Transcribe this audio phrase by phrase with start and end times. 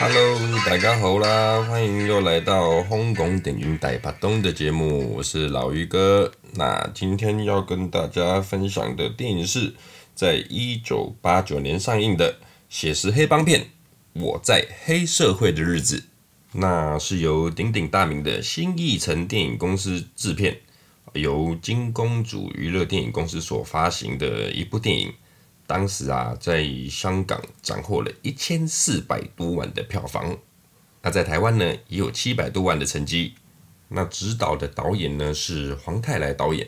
[0.00, 6.30] Hello，大家好啦，欢迎又来到香港电影大趴东的节目，我是老于哥。
[6.54, 9.74] 那今天要跟大家分享的电影是
[10.14, 12.36] 在一九八九年上映的
[12.68, 13.60] 写实黑帮片
[14.12, 15.96] 《我在黑社会的日子》，
[16.52, 20.58] 那是由鼎鼎大名的新艺城电影公司制片，
[21.14, 25.12] 由金公主娱乐电影公司所发行的一部电影。
[25.68, 30.38] 当时啊，在香港斩获了一千四百多万的票房，
[31.02, 33.34] 那在台湾呢，也有七百多万的成绩。
[33.88, 36.66] 那指导的导演呢是黄泰来导演。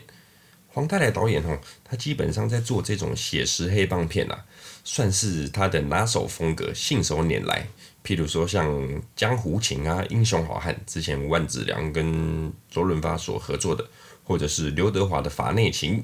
[0.67, 4.45] 黄泰来导演哦，他基本上在做这种写实黑帮片啊，
[4.83, 7.67] 算是他的拿手风格，信手拈来。
[8.05, 8.69] 譬如说像
[9.15, 13.83] 《江湖情》啊，《英雄好汉》之前万梓良跟周润发所合作的，
[14.23, 15.99] 或者是刘德华的《法内情》。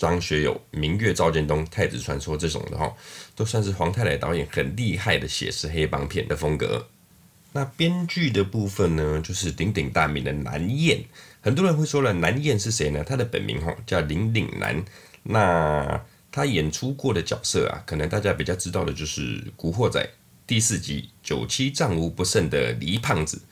[0.00, 2.90] 张学友、明月照剑东、太子传说这种的哈，
[3.36, 6.88] 都算是黄泰来导演很厉害的写实黑帮片的风格。
[7.52, 11.04] 那编剧的部分呢，就是鼎鼎大名的南燕。
[11.42, 13.04] 很多人会说了，南燕是谁呢？
[13.04, 14.82] 他的本名哈叫林岭南。
[15.24, 19.20] 那他演出过的角色啊，可能大家比较知道的就是
[19.54, 20.00] 《古惑仔》
[20.46, 23.42] 第四集九七战无不胜的黎胖子。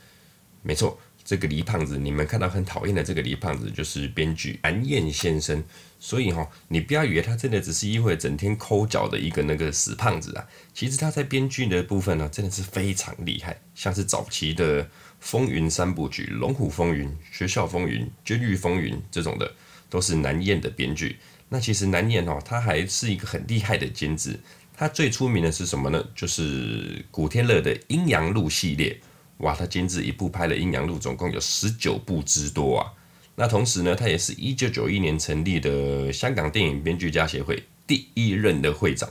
[0.62, 0.98] 没错。
[1.28, 5.62] 这个黎胖子，你们看到很讨厌的这个黎胖子，就是编剧南燕先生。
[6.00, 13.60] 所以哈，你不要以为他真的只是一会整天抠脚的一个那个死胖子啊，其实他在编剧的部分呢，真的是非常厉害。
[13.74, 14.82] 像是早期的
[15.20, 19.52] 《风云三部曲》《龙虎风云》《学校风云》《监狱风云》这种的，
[19.90, 21.18] 都是南燕的编剧。
[21.50, 24.40] 那其实南燕哦，他还是一个很厉害的监制。
[24.74, 26.02] 他最出名的是什么呢？
[26.14, 28.98] 就是古天乐的《阴阳路》系列。
[29.39, 32.92] 哇，他监制一部拍了《阴阳路》，总共有十九部之多啊！
[33.36, 39.08] 那同时呢，他也是一九九一年成立的香港电影编剧家协会第一任的会长。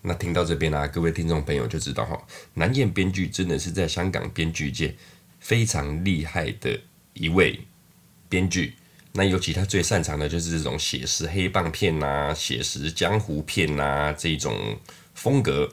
[0.00, 2.18] 那听到这边啊，各位听众朋友就知道哈，
[2.54, 4.94] 南燕编剧真的是在香港编剧界
[5.40, 6.80] 非常厉害的
[7.12, 7.60] 一位
[8.30, 8.74] 编剧。
[9.12, 14.78] 那尤其他最擅长的就是这种写实黑帮片呐、写实江湖片呐这种
[15.14, 15.70] 风格。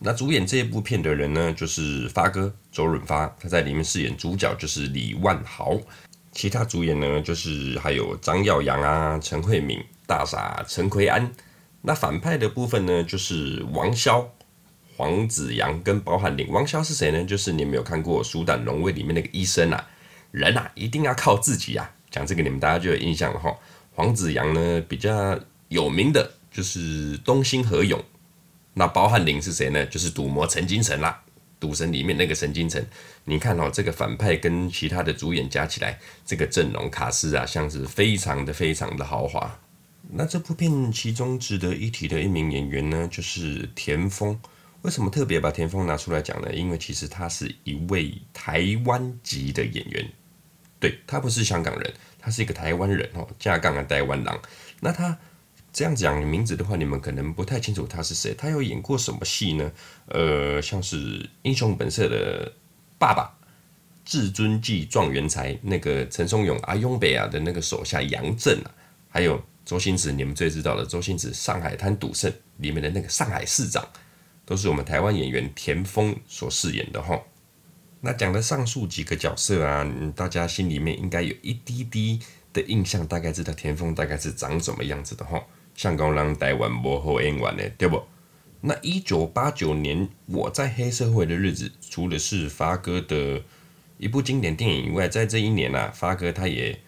[0.00, 5.76] 那主演这一部片的人呢，就是发哥周润发，他在里面饰演主角就是李万豪。
[6.30, 11.32] 其他主演呢，就是还有张耀扬啊、陈慧敏、大傻陈奎安。
[11.82, 14.30] 那反派的部分呢，就是王骁、
[14.96, 16.48] 黄子扬跟包汉领。
[16.48, 17.24] 王骁是谁呢？
[17.24, 19.84] 就是你们有看过《鼠胆龙威》里面那个医生啊，
[20.30, 21.90] 人啊一定要靠自己啊。
[22.08, 23.52] 讲这个你们大家就有印象了哈。
[23.94, 25.36] 黄子扬呢，比较
[25.68, 28.00] 有名的就是东兴何勇。
[28.78, 29.84] 那包汉林是谁呢？
[29.86, 31.20] 就是赌魔陈金城啦，
[31.58, 32.80] 赌神里面那个陈金城。
[33.24, 39.58] 你看哦，这个反派跟其他的主演加起来，这个阵容卡司啊，像是非常的非常的豪华。
[40.12, 44.40] 那这部片其中值得一提的一名演员呢，就是田丰。
[44.82, 46.54] 为什么特别把田丰拿出来讲呢？
[46.54, 50.08] 因为其实他是一位台湾籍的演员，
[50.78, 54.40] 对，他不是香港人，他是一个台湾人哦，架杠的台湾郎。
[54.78, 55.18] 那他。
[55.72, 58.34] 这样讲名字的话，你们可能不太清楚他是谁。
[58.34, 59.70] 他有演过什么戏呢？
[60.06, 62.52] 呃，像是《英雄本色》的
[62.98, 63.24] 爸爸，
[64.04, 68.70] 《至尊记状元才》那个陈松勇阿勇伯啊的那个手下杨震啊，
[69.08, 73.86] 还有周星驰，你们最知道的周星驰《上海滩赌圣》里面的那个上海市长，
[74.44, 77.20] 都是我们台湾演员田丰所饰演的哈。
[78.00, 79.86] 那讲的上述几个角色啊，
[80.16, 82.20] 大家心里面应该有一滴滴
[82.52, 85.44] 的印象，大概知道田丰大概是长什么样子的哈。
[85.78, 88.02] 香港人台湾无好演员的，对不？
[88.62, 93.40] 那一九八九年我在黑社会的日子，除了是发哥的
[93.96, 96.80] 一部经典电影以外，在这一年啊，发哥他也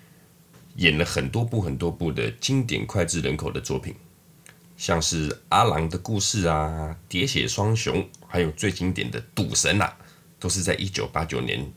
[0.75, 3.95] 演了很多部很多部的经典脍炙人口的作品，
[4.77, 9.97] 像是《阿郎的故事》啊，《喋血双雄》，还有最经典的《赌神》啊，
[10.41, 11.73] 都是在一九八九年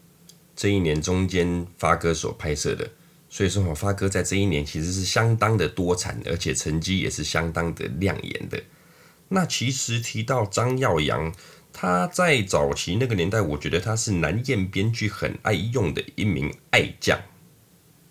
[0.55, 2.89] 这一年中间发哥所拍摄的。
[3.35, 8.61] 所以说，我发哥在这一年其实是相当的多产，而且成绩也是相当的亮眼的。
[9.29, 11.33] 那其实提到张耀扬，
[11.73, 17.19] 他在早期那个年代，我觉得他是南燕编剧很爱用的一名爱将。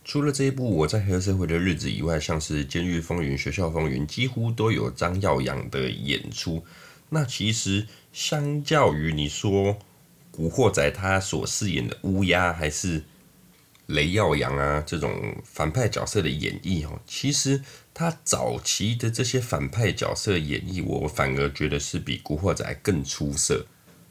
[0.05, 6.65] 除了这一部《我在黑社会的日子》以外，像是《监狱风云》《学校风云》，几乎都有张耀扬的演出。
[7.11, 9.73] 那其实相较于你说
[10.33, 13.05] 《古惑仔》，他所饰演的乌鸦还是。
[13.93, 17.63] 雷耀阳啊，这种反派角色的演绎哦，其实
[17.95, 23.65] 他早期的这些反派角色演绎，我反而觉得是比古惑仔更出色。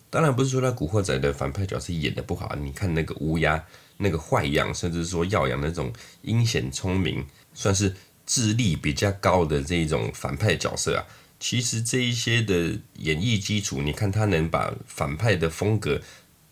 [0.09, 3.63] 当然不是说他古惑仔的反派角色演得不好，你看那个乌鸦
[3.97, 5.91] 那个坏样，甚至说耀阳那种
[6.21, 7.95] 阴险聪明，算是
[8.25, 11.05] 智力比较高的这种反派角色啊。
[11.39, 15.99] 其实这一些的演绎基础，你看他能把反派的风格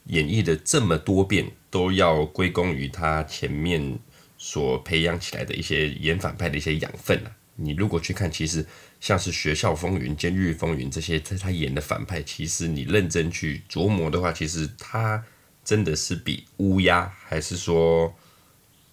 [0.06, 4.00] 演绎的这么多遍，都要归功于他前面
[4.38, 7.32] 所培养起来的一些演反派的一些养分啊。
[7.56, 8.66] 你如果去看，其实
[9.02, 15.22] 像是《学校风云》《监狱风云》这些，在他演的反派，其实你认真去琢磨的话，其实他
[15.66, 18.14] 真的是比乌鸦还是说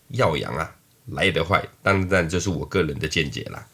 [0.09, 0.77] 耀阳啊
[1.07, 1.65] 来得坏。
[1.83, 3.67] 当然，这是我个人的见解啦。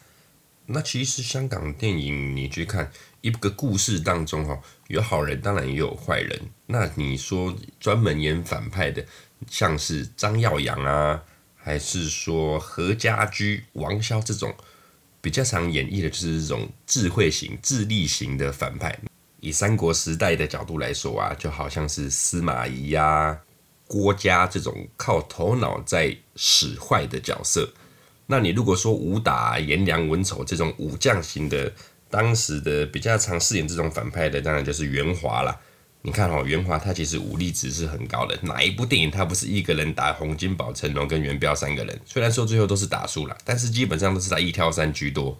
[0.65, 2.89] 那其实香港电影，你去看
[3.19, 6.39] 一个故事当中，哈，有好人，当然也有坏人。
[6.67, 9.05] 那你说专门演反派的，
[9.49, 11.21] 像是张耀扬啊，
[11.55, 14.55] 还是说何家驹、王骁这种
[15.19, 18.97] 比较常演绎的，就是这种智慧型、智力型的反派。
[19.41, 23.37] 以三国时代的角度来说啊，就好像是司马懿呀、
[23.85, 27.69] 郭嘉这种靠头脑在使坏的角色。
[28.25, 31.71] 那你如果说武打颜良、文丑这种武将型的，
[32.09, 35.59] 当时的比较常饰演这种反派的，当然就是袁华了。
[36.05, 41.99] 你看哦，袁华他其实武力值是很高的，哪一部电影他不是一个人打洪金宝、成龙跟元彪三个人？
[42.05, 45.37] 虽然说最后都是打输了，但是基本上都是他一挑三居多。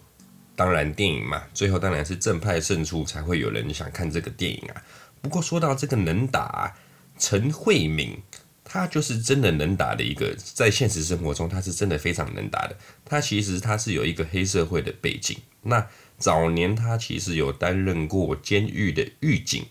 [0.56, 4.82] 当然电影嘛，最后当然是正派胜出，才会有人想看这个电影啊。
[5.20, 6.72] 不过说到这个能打啊，
[7.18, 8.16] 陈慧敏。
[8.64, 12.76] 他就是真的能打的一个，在现实生活中他是真的非常能打的。
[13.04, 15.36] 他其实他是有一个黑社会的背景。
[15.62, 15.86] 那
[16.18, 19.66] 早年他其实有担任过监狱的狱警，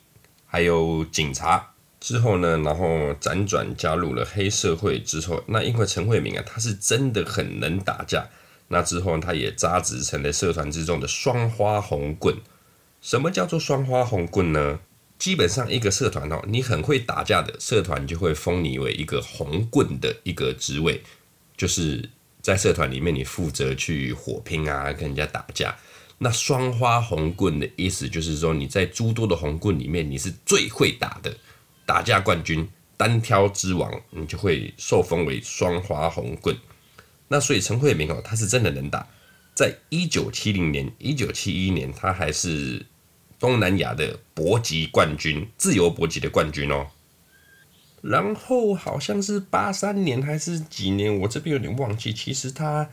[0.46, 1.72] 还有警察。
[2.00, 8.28] 之后呢，然后辗转加入了黑社会之后，那因为陈慧敏啊，他是真的很能打架。
[8.68, 12.36] 那之后他也扎职成了社团之中的双花红棍。
[13.02, 14.80] 什么叫做双花红棍呢？
[15.24, 21.02] 基本上一个社团哦，你很会打架的社团就会封你为一个红棍的一个职位，
[21.56, 22.10] 就是
[22.42, 25.74] 在社团里面你负责去火拼啊，跟人家打架。
[26.18, 31.34] 那双花红棍的意思就是说你在诸多的红棍里面你是最会打的，
[31.86, 32.68] 打架冠军，
[32.98, 36.54] 单挑之王，你就会受封为双花红棍。
[37.30, 39.08] 那所以陈慧敏哦，他是真的能打，
[39.56, 42.86] 在一九七零年、一九七一年，他还是。
[43.44, 46.88] 东南亚的搏击冠军，自由搏击的冠军哦。
[48.02, 52.14] 然后好像是八三年还是几年，我这边有点忘记。
[52.14, 52.90] 其实他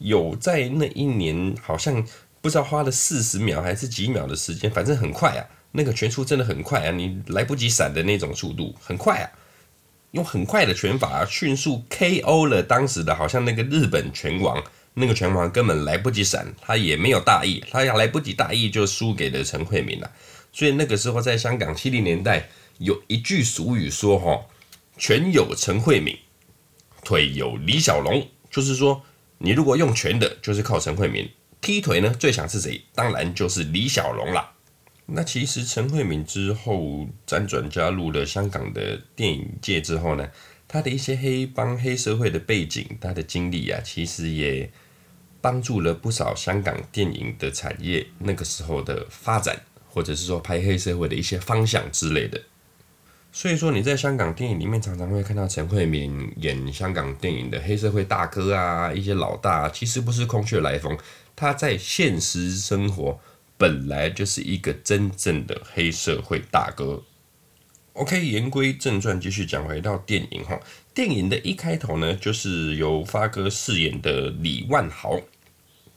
[0.00, 2.04] 有在那一年，好像
[2.40, 5.46] 不知道花了四十秒还是几秒的时间，反正很快啊。
[5.70, 9.30] 那个拳速真的很快啊，你来不及闪的那种速度，很快啊。
[10.10, 14.60] 用很快的拳法，迅速 KO 了当时的好像那个日本拳王。
[14.98, 20.10] 那个拳王根本来不及闪，他也没有大意，他要来不及大意就输给了陈慧敏了。
[20.54, 22.48] 所以那个时候在香港七零年代
[22.78, 24.46] 有一句俗语说：“哈，
[24.96, 26.16] 拳有陈慧敏，
[27.04, 29.02] 腿有李小龙。”就是说，
[29.36, 31.26] 你如果用拳的，就是靠陈慧敏；
[31.60, 32.80] 踢腿呢，最强是谁？
[32.94, 34.52] 当然就是李小龙了。
[35.04, 40.26] 那其实陈慧敏之后辗转加入了香港的电影界之后呢，
[40.66, 44.70] 他的一些黑帮黑社会的背景，他的经历啊，其实也。
[45.46, 49.56] 帮助了不少香港电影的产业那个时候的发展，
[49.88, 52.42] 或者是说拍黑社会的一些方向之类的。
[53.30, 60.98] 所以说你在香港电影里面常常会看到陈慧敏演香港电影的黑社会大哥啊，一些老大，其实不是空穴来风，
[61.36, 63.20] 他在现实生活
[63.56, 67.04] 本来就是一个真正的黑社会大哥。
[67.92, 70.58] OK，言归正传，继续讲回到电影哈。
[70.92, 75.20] 电影的一开头呢，就是由发哥饰演的李万豪。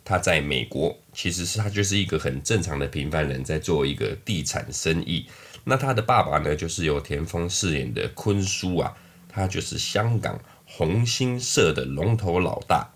[0.10, 5.28] 他在美国，其实是他就是一个很正常的平凡人，在做一个地产生意。
[5.66, 8.92] 那他的爸爸呢，就是由田丰饰演的坤叔啊，
[9.28, 12.90] 他就是香港红星社的龙头老大。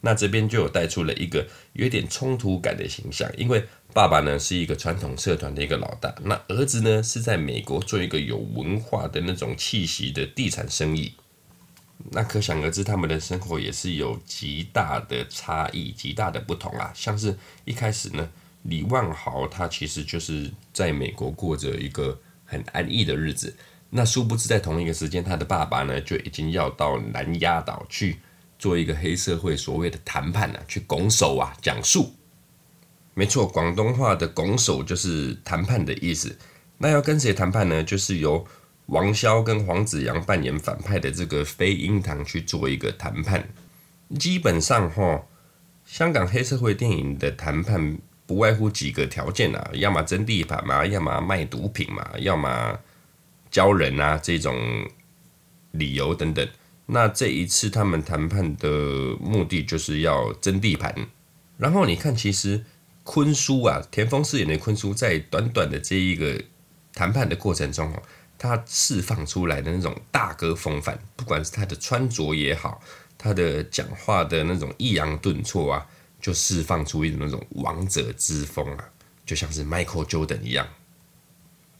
[0.00, 3.62] 那这边就有带出了一个有点冲突感的形象，因为
[3.94, 11.14] 爸爸呢是一个传统社团的一个老大，那儿子呢是在美国做一个有文化的那种气息的地产生意。
[12.10, 16.90] 那可想而知，他们的生活也是有极大的差异、极大的不同啊。
[16.94, 18.28] 像是一开始呢，
[18.62, 23.54] 李万豪他其实就是在美国过着一个很安逸的日子。
[23.90, 28.18] 那殊不知，在同一个时间，他的爸爸呢就已经要到南丫岛去
[28.58, 32.12] 做一个黑社会所谓的谈判啊，去拱手啊，讲述。
[33.14, 36.38] 没错，广东话的拱手就是谈判的意思。
[36.78, 37.84] 那要跟谁谈判呢？
[37.84, 38.46] 就是由
[38.86, 43.48] 王骁跟黄子扬扮演反派的这个飞鹰堂去做一个谈判，
[44.18, 45.22] 基本上哈，
[45.84, 52.78] 香港黑社会电影的谈判不外乎几个条件啊，要么争地盘嘛，要么卖毒品嘛，要么
[53.50, 54.88] 教人啊这种
[55.70, 56.46] 理由等等。
[56.86, 58.68] 那这一次他们谈判的
[59.20, 60.94] 目的就是要争地盘，
[61.56, 62.64] 然后你看，其实
[63.04, 66.42] 坤叔啊，田丰饰演的坤叔，在短短的这一个
[66.92, 67.90] 谈判的过程中
[68.42, 72.82] 他释放出来的那种大哥风范，不管是他的穿着也好，
[73.16, 75.86] 他的讲话的那种抑扬顿挫啊，
[76.20, 78.88] 就释放出一种那种王者之风啊，
[79.24, 80.66] 就像是 Michael Jordan 一样。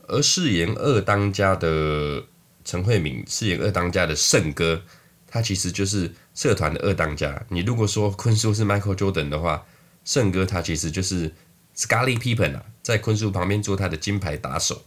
[0.07, 2.23] 而饰演二当家的
[2.65, 4.85] 陈慧敏，饰演二当家的胜哥，
[5.27, 7.45] 他其实就是社团的二当家。
[7.49, 9.67] 你如果说坤叔是 Michael Jordan 的话，
[10.05, 11.35] 胜哥他其实就是
[11.77, 14.85] Scottie Pippen 啊，在坤叔旁边做他的金牌打手。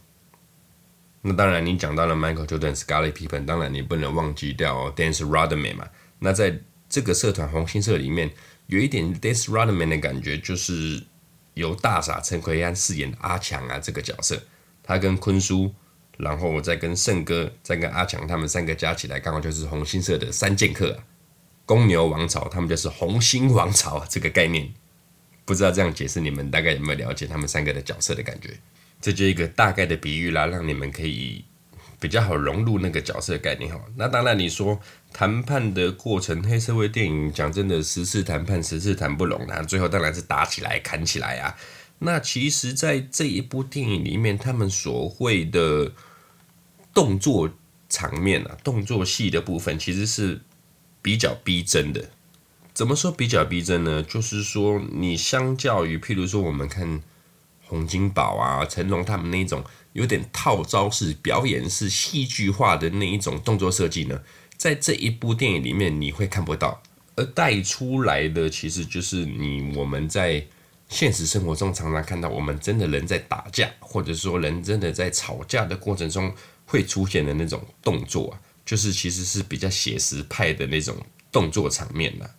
[1.28, 5.88] 那当然，你讲到了 Michael Jordan、Scottie Pippen，当然你不能忘记掉、Dance Rodman 嘛。
[6.20, 6.56] 那在
[6.88, 8.30] 这个社团红星社里面，
[8.68, 11.02] 有一点 Dance Rodman 的感觉，就是
[11.54, 14.40] 由大傻陈奎安饰演的阿强啊这个角色。
[14.84, 15.74] 他跟坤叔，
[16.16, 20.96] 然后再跟胜哥，再跟阿强，他们三个加起来，刚好就是红星社的三剑客。
[21.64, 24.72] 公牛王朝，他们就是红星王朝啊，这个概念，
[25.44, 28.56] 不知道这样解释，你们大概有没有了解他们三个的角色的感觉？
[29.06, 31.44] 这就一个大概的比喻啦，让你们可以
[32.00, 33.80] 比较好融入那个角色的概念哈。
[33.94, 34.80] 那当然，你说
[35.12, 41.56] 谈判的过程，黑社会电影讲真的，十次谈判十次谈不拢啊，最后当然是打起来砍起来啊。
[42.00, 45.92] 那其实，在这一部电影里面，他们所谓的
[46.92, 47.48] 动作
[47.88, 50.40] 场面啊，动作戏的部分，其实是
[51.00, 52.10] 比较逼真的。
[52.74, 54.02] 怎么说比较逼真呢？
[54.02, 57.00] 就是说，你相较于，譬如说，我们看
[57.66, 64.22] 洪金宝啊、成龙他们那种有点套招式、表演式、戏剧化的那一种动作设计呢，
[64.56, 66.82] 在这一部电影里面你会看不到，
[67.16, 70.46] 而带出来的其实就是你我们在。
[70.88, 76.32] 现实生活中常常看到，我们真的人在打架，或者说人真的在吵架的过程中
[76.64, 80.96] 会出现的那种动作啊，就是其实是比较写实派的那种
[81.32, 82.30] 动作场面啊。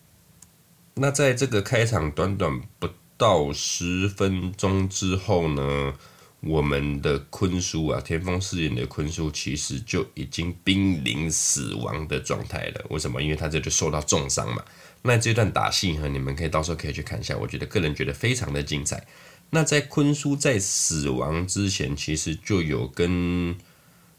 [0.93, 5.93] 那在这个开场短短不到十分钟之后呢，
[6.41, 12.85] 我们的坤叔啊，田丰饰演的坤叔其实就已经濒临死亡的状态了。
[12.89, 13.21] 为什么？
[13.21, 14.63] 因为他这就受到重伤嘛。
[15.01, 19.07] 那这段打戏哈，你们可以到时候可以去看一下，我觉得个人觉得非常的精彩。
[19.49, 23.55] 那在坤叔在死亡之前，其实就有跟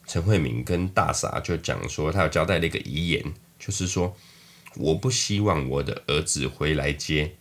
[0.06, 4.16] 陈慧敏跟大傻就讲说，他有交代了一个遗言，就是说
[4.76, 7.34] 我不希望我的儿子回来接，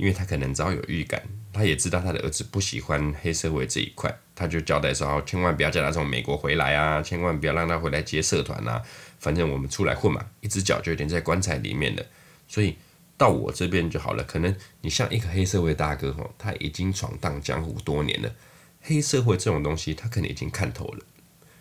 [0.00, 8.82] 因为他可能早有预感，他也知道他的儿子不喜欢黑社会这一块，他就交代说，千万不要叫他从美国回来啊，千万不要让他回来接社团啊，
[9.18, 12.02] 反正我们出来混嘛，一只脚就有点在棺材里面了。
[12.48, 12.78] 所以
[13.18, 14.24] 到我这边就好了。
[14.24, 18.34] 可能你像一个黑社会大哥吼，他已经闯荡江湖多年了，
[18.80, 21.04] 黑社会这种东西他可能已经看透了，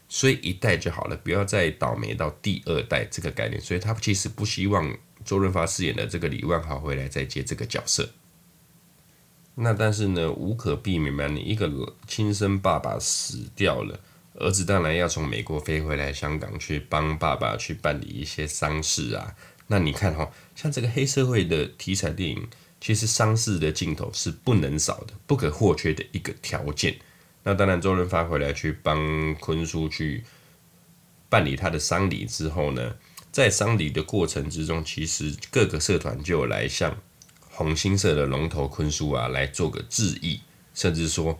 [0.08, 3.60] 所以一代就好了，不要再倒霉到第二代这个概念。
[3.60, 8.10] 所以他其实不希望周润发饰演的这个李万豪回来再接这个角色。
[9.62, 11.70] 那但是呢，无可避免嘛，你一个
[12.08, 14.00] 亲生爸爸死掉了，
[14.36, 19.36] 儿子当然要从美国飞回来香港去帮爸爸去办理一些丧事啊。
[19.68, 22.48] 那你看哈，像这个黑社会的题材电影，
[22.80, 26.96] 其实丧事的镜头是不能少的，不可或缺的一个条件。
[27.44, 30.24] 那当然，周润发回来去帮坤叔去
[31.30, 32.96] 办理他的丧礼之后呢，
[33.32, 36.98] 在丧礼的过程之中，其实各个社团就来向
[37.60, 40.40] 红星社的龙头坤叔啊来做个致意，
[40.74, 41.38] 甚至说，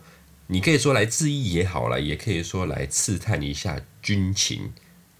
[0.48, 4.70] 你可以说来致意也好啦，也可以说来刺探一下军情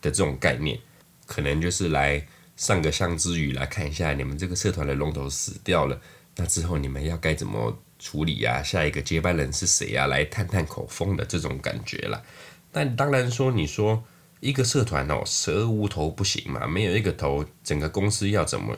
[0.03, 0.79] 的这种概念，
[1.25, 2.27] 可能就是来。
[2.57, 5.99] 上个香之语来看一下，你们这个社团的龙头死掉了，
[6.37, 8.63] 那之后你们要该怎么处理呀？
[8.63, 10.07] 下一个接班人是谁呀？
[10.09, 12.23] 来探探口风的这种感觉啦。
[12.71, 14.05] 但当然说，你说
[14.41, 18.77] 一个社团哦，蛇无头不行嘛，没有一个头，整个公司要怎么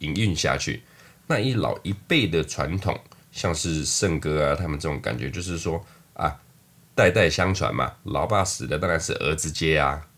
[0.00, 0.82] 营运下去？
[1.30, 2.98] 那一老一辈的传统，
[3.30, 6.40] 像是胜哥啊，他们这种感觉就是说啊，
[6.96, 10.08] 代代相传嘛，老爸死了，当然是儿子接啊。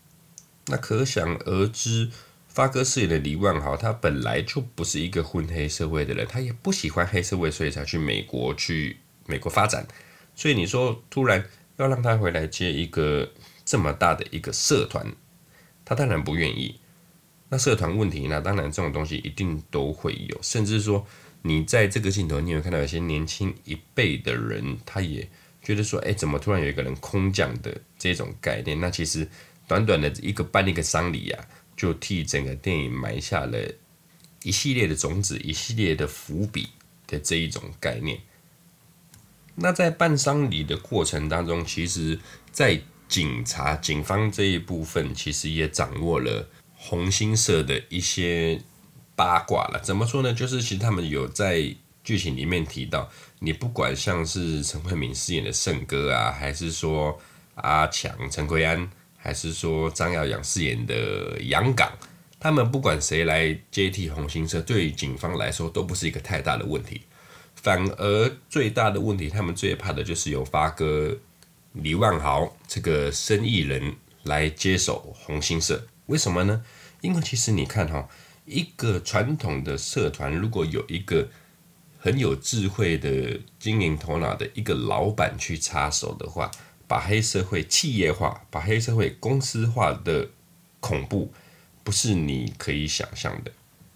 [0.69, 2.11] 那可想而知。
[2.49, 9.87] 发哥饰演的李万豪，他本来就不是一个混黑社会的人，他也不喜欢黑社会，所以才去美国去美国发展。
[10.35, 11.43] 所以你说突然
[11.77, 13.31] 要让他回来接一个
[13.65, 15.15] 这么大的一个社团，
[15.83, 16.79] 他当然不愿意。
[17.53, 21.07] 那社团问题，那当然这种东西一定都会有，甚至说
[21.43, 25.29] 你在这个镜头，你会看到有些年轻一辈的人，他也
[25.63, 28.81] 觉得说，哎，怎么突然有一个人空降的这种概念？
[28.81, 29.29] 那其实
[29.69, 31.39] 短短的一个办一个丧礼呀。
[31.75, 33.59] 就替整个电影埋下了
[34.43, 36.69] 一系列的种子，一系列的伏笔
[37.09, 38.21] 的这一种概念。
[39.55, 42.21] 那在办丧礼的过程当中，其实，
[42.53, 46.47] 在警察、警方这一部分，其实也掌握了
[46.85, 48.61] 红星社的一些
[49.15, 49.81] 八卦了。
[49.83, 50.35] 怎么说呢？
[50.35, 53.09] 就是其实他们有在剧情里面提到，
[53.39, 57.17] 你不管像是陈慧敏饰演的胜哥啊，还是说
[57.55, 58.91] 阿强、陈奎安。
[59.25, 61.97] 还是说张耀扬饰演的杨港，
[62.41, 67.03] 他们不管谁来接替红星社，对于警方来说都不是一个太大的问题。
[67.55, 71.17] 反而最大的问题，他们最怕的就是有发哥
[71.75, 75.81] 李万豪这个生意人来接手红星社。
[76.13, 76.63] 为什么呢？
[77.01, 78.07] 因为其实你看哈，
[78.45, 81.31] 一个传统的社团，如果有一个
[81.99, 86.51] 很有智慧的经营头脑的一个老板去插手的话，
[86.87, 90.29] 把黑社会企业化，把黑社会公司化的
[90.81, 91.33] 恐怖，
[91.83, 93.51] 不是你可以想象的。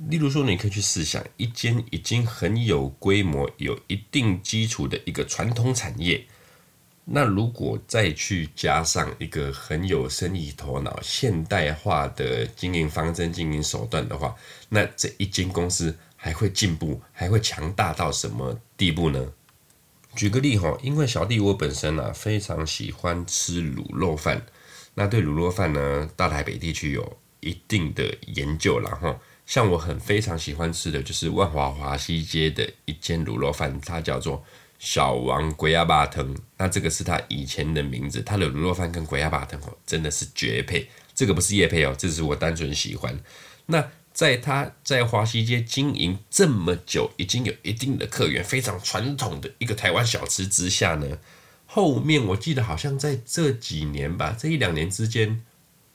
[0.08, 6.26] 例如说，你可以去试想，一间已经很有规模、有一定基础的一个传统产业，
[7.06, 14.34] 那如果再去加上一个很有生意头脑、现代化的经营方针、经营手段的话，
[14.68, 15.96] 那这一间公司。
[16.18, 19.32] 还会进步，还会强大到什么地步呢？
[20.16, 24.44] 举个例哈，因为小弟我本身啊非常喜欢吃卤肉饭，
[24.94, 34.42] 那对卤肉饭呢，大台北地区有一定的研究，然后像我很非常喜欢吃的就是万华华西街的一间卤肉饭，它叫做
[34.78, 43.18] 小王鬼仔肉汤，那这个是他以前的名字，他的卤肉饭跟鬼仔肉汤哦真的是绝配，这个不是叶配哦，这是我单纯喜欢。
[43.66, 51.18] 那在他在华西街经营这么久，已经有一定的客源，非常传统的一个台湾小吃之下呢，
[51.66, 55.42] 后面我记得好像在这几年吧，这一两年之间，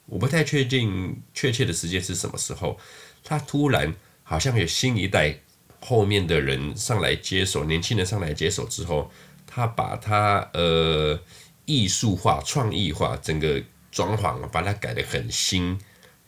[0.06, 2.80] 我不太确定确切的时间是什么时候，
[3.24, 5.40] 他突然好像有新一代
[5.82, 9.12] 后面的人上来接手，年轻人上来接手之后，
[9.46, 11.20] 他把他呃
[11.66, 13.62] 艺术化、创意化，整个
[13.92, 15.78] 装潢把它改得很新，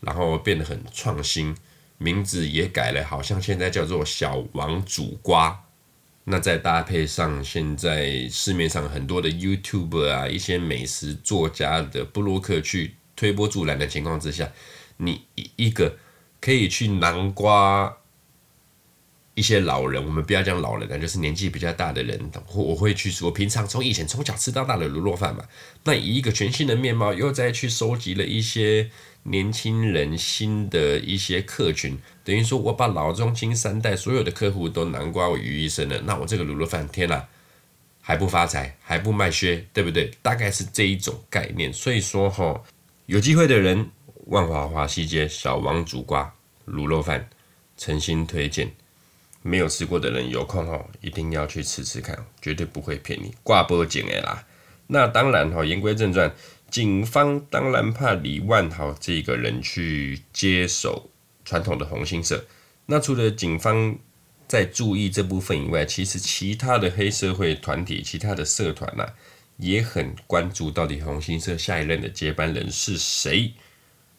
[0.01, 1.55] 然后变得很创新。
[1.99, 5.63] 名字也改了，好像现在叫做小王煮瓜。
[6.25, 14.51] 那再搭配上现在市面上很多的 YouTube 啊，一些美食作家的部落客去推波助澜的情况之下，
[14.97, 15.21] 你
[15.55, 15.97] 一个
[16.41, 17.95] 可以去南瓜
[19.35, 25.43] 一些老人，我们不要讲老人了，就是年纪比较大的人，我会去说，平常从以前从小吃到大的卤肉饭嘛。
[25.83, 28.89] 那以一个全新的面貌，又再去收集了一些。
[29.25, 37.23] 年轻人新的一些客群，等于说我把老中青三代所有的客户都南瓜我于一身了，那我这个卤肉饭天呐，
[38.01, 40.11] 还不发财，还不卖靴，对不对？
[40.21, 41.71] 大概是这一种概念。
[41.71, 42.61] 所以说哈，
[43.05, 43.89] 有机会的人，
[44.25, 46.35] 万华华西街小王煮瓜
[46.67, 47.29] 卤肉饭，
[47.77, 48.69] 诚心推荐。
[49.43, 54.43] 没有吃过的人有空哈，一定要去吃吃看，绝对不会骗你，挂波警的啦。
[54.87, 56.33] 那当然哈，言归正传。
[56.71, 61.11] 警方当然怕李万豪这个人去接手
[61.45, 62.43] 传统的红星社。
[62.87, 63.95] 那除了警方
[64.47, 69.13] 在注意这部分以外，其实其他的黑社会团体、其他的社团呐、啊，
[69.57, 73.53] 也很关注到底红星社下一任的接班人是谁。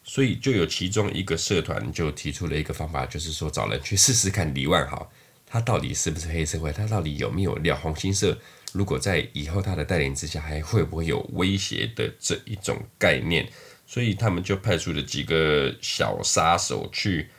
[0.07, 5.11] 所以就有其中一个社团就提出了一个方法，就是说找人去试试看李万豪，
[5.47, 7.75] 他到底是不是黑社会，他到底有没有料？
[7.75, 8.37] 红星社。
[8.71, 13.49] 如果在以后他的带领之下，还会不会有威胁的这一种概念？
[13.87, 17.29] 所以他们就派出了几个小杀手去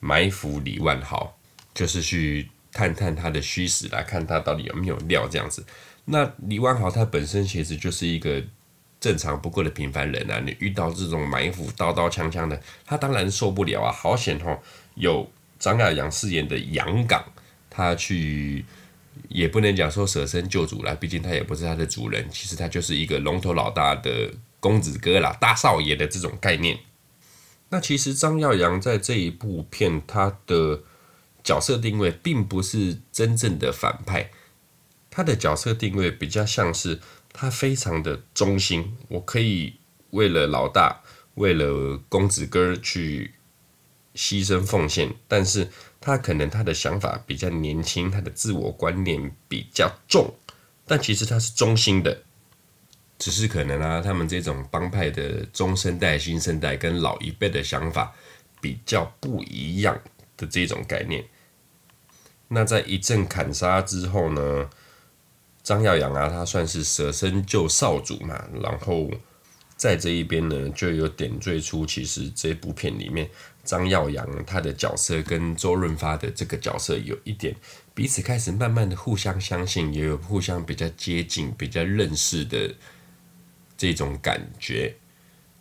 [0.00, 1.38] 埋伏李万豪，
[1.72, 5.64] 就是去探探他的虚实，来看他到底有没有料这样子。
[6.04, 8.42] 那李万豪他本身其实就是一个
[9.02, 13.92] 正常不过的平凡人啊，你遇到这种埋伏刀刀枪枪的，他当然受不了啊。
[13.92, 14.58] 好险哦，
[14.94, 17.22] 有张亚扬饰演的杨港，
[17.68, 18.64] 他去。
[19.28, 26.78] 也不能讲说舍身救主了，毕竟他也不是他的主人，其实他就是一个龙头老大的公子哥啦，大少爷的这种概念。
[27.68, 30.80] 那其实张耀扬在这一部片，他的
[31.44, 34.30] 角色定位并不是真正的反派，
[35.10, 36.98] 他的角色定位比较像是
[37.32, 39.74] 他非常的忠心，我可以
[40.10, 41.00] 为了老大，
[41.34, 43.34] 为了公子哥去
[44.14, 45.68] 牺牲奉献，但是。
[46.04, 50.34] 他可能他的想法比较年轻，他的自我观念比较重，
[50.84, 52.24] 但其实他是忠心的，
[53.20, 58.12] 只是可能啊，他们这种帮派的中生代、新生代跟老一辈的想法
[58.60, 59.96] 比较不一样
[60.36, 61.24] 的这种概念。
[62.48, 64.68] 那在一阵砍杀之后呢，
[65.62, 69.10] 张耀扬啊，他算是舍身救少主嘛，然后
[69.76, 73.28] 在这一边呢，就有点缀出其实这部片里面。
[73.64, 77.54] 张耀扬他的角色跟周润发的这个角色有一点
[77.94, 82.74] 彼此开始慢慢的互相相信，也有互相比较接近、比较认识的
[83.78, 84.96] 这种感觉。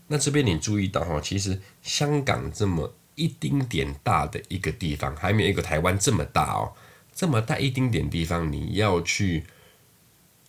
[0.08, 6.74] 那这边你注意到哈，其实香港这么一丁点大的一个地方，还没有一个台湾这么大哦，
[7.14, 9.44] 这么大一丁点地方，你要去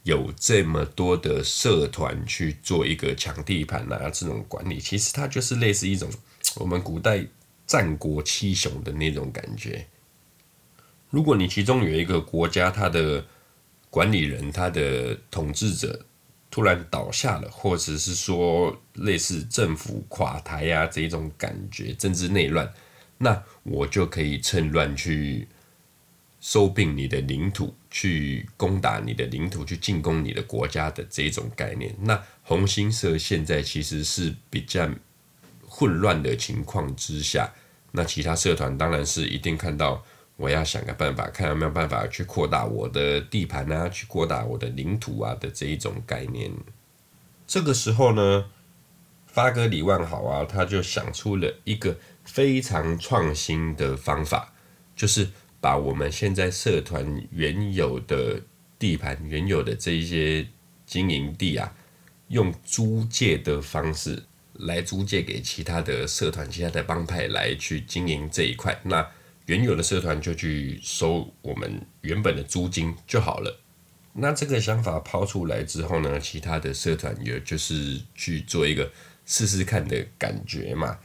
[0.02, 6.10] 有这么多的社团去做一个抢地盘啊，这种管理，其实它就是类似一种
[6.56, 7.24] 我们古代
[7.66, 9.86] 战国七雄的那种感觉。
[11.10, 13.24] 如果你其中有一个国家，它的
[13.90, 16.04] 管理人、它的统治者
[16.50, 22.72] 突然倒下了，或者是说类似政府垮台啊这种感觉，政治内乱，
[23.18, 25.48] 那我就可以趁乱去。
[26.44, 31.94] 收并你的领土，去攻打你的领土，去进攻你的国家的这一种概念。
[32.00, 34.88] 那红新社现在其实是比较
[35.68, 37.52] 混乱的情况之下，
[37.90, 40.02] 那其他社团当然是一定看到
[40.36, 46.50] 我要想个办法，看有没有办法去扩大我的地盘啊，去扩大我的领土啊的这一种概念。
[47.46, 48.46] 这个时候呢，
[49.26, 54.54] 发哥李万豪啊，他就想出了一个非常创新的方法，
[54.96, 55.28] 就是。
[55.62, 58.42] 把我们现在社团原有的
[58.80, 60.44] 地盘、原有的这一些
[60.84, 61.72] 经营地啊，
[62.26, 64.20] 用租借的方式
[64.54, 68.76] 来租借给其他的社团、其他的帮派来去经营这一块。
[68.82, 69.08] 那
[69.46, 73.60] 原有的社团就去收我们原本的租金就好了。
[74.14, 78.90] 那这个想法抛出来之后呢，其他的社团也就是去做一个
[79.24, 80.98] 试试看的感觉嘛。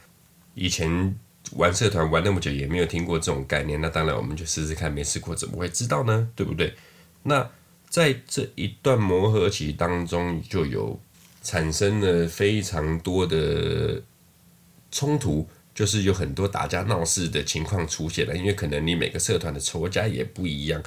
[0.54, 1.16] 以前。
[1.52, 6.28] 玩社团玩那么久也没有听过这种概念，那当然我们就试试看，没试过怎么会知道呢？
[6.36, 6.74] 对不对？
[7.22, 7.50] 那
[7.88, 11.00] 在这一段磨合期当中，就有
[11.42, 14.02] 产生了非常多的
[14.90, 18.36] 冲突，就是有很多打架闹事的情况出现了。
[18.36, 20.82] 因为可能你每个社团的仇家也不一样，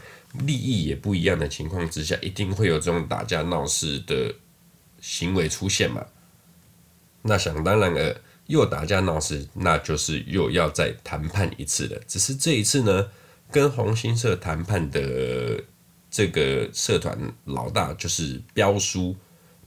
[0.45, 4.35] 利益也不一样的情况之下，一定会有这种打架闹事的
[4.99, 6.05] 行为出现嘛。
[7.23, 8.21] 那想当然了。
[8.51, 11.97] 又打架闹事，那就是又要再谈判一次了。
[12.05, 13.09] 只是这一次呢，
[13.49, 15.63] 跟红星社谈判的
[16.09, 19.15] 这个社团老大就是彪叔。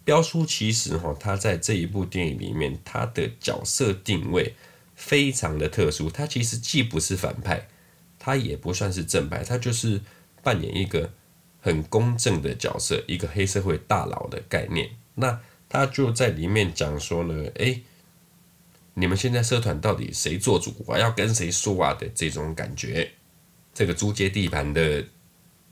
[0.05, 4.55] 彪叔其实哈，他在这一部电影里面，他的角色定位
[4.95, 6.11] 非常的特殊。
[6.11, 7.67] 他其实既不是反派，
[8.19, 9.99] 他也不算是正派，他就是
[10.43, 11.11] 扮演一个
[11.63, 14.91] 很公正的角色，一个黑社会大佬的概念。
[15.15, 17.83] 那他就在里面讲说呢，诶。
[18.95, 20.73] 你们现在社团到底谁做主？
[20.87, 23.11] 我要跟谁说啊的这种感觉，
[23.75, 25.05] 这个租借地盘的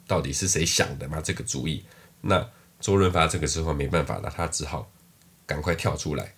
[0.07, 1.21] 到底是谁想的嘛？
[1.21, 1.85] 这个主意，
[2.21, 4.91] 那周润发这个时候没办法了，他只好
[5.47, 6.35] 赶快跳出来，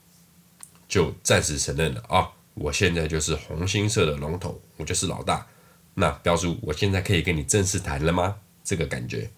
[0.86, 5.46] 就暂时承认了啊、哦，我现在就是红星社的龙头，我就是老大。
[5.94, 8.36] 那彪叔，我现在可以跟你正式谈了吗？
[8.62, 9.30] 这个感觉，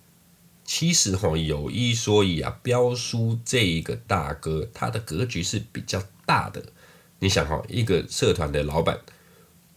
[0.64, 6.72] 其实哈有一说一啊，彪叔这一个大哥，他的格局是比较大的。
[7.18, 8.98] 你想哈，一个社团的老板